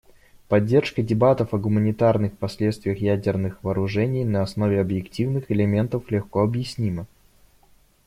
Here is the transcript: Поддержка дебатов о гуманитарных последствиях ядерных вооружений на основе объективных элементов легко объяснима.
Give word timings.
Поддержка 0.47 1.03
дебатов 1.03 1.53
о 1.53 1.59
гуманитарных 1.59 2.35
последствиях 2.35 2.97
ядерных 2.97 3.63
вооружений 3.63 4.25
на 4.25 4.41
основе 4.41 4.81
объективных 4.81 5.51
элементов 5.51 6.09
легко 6.09 6.39
объяснима. 6.41 7.05